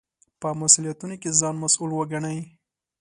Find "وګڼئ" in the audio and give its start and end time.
1.93-2.39